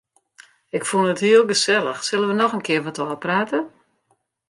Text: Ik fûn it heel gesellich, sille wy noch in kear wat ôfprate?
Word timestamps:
Ik 0.77 0.83
fûn 0.89 1.11
it 1.13 1.23
heel 1.27 1.43
gesellich, 1.51 2.01
sille 2.03 2.25
wy 2.27 2.35
noch 2.37 2.55
in 2.57 2.65
kear 2.67 2.83
wat 2.85 3.01
ôfprate? 3.05 3.59